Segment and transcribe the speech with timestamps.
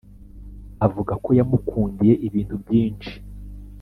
[0.85, 3.13] avuga ko yamukundiye ibintu byinshi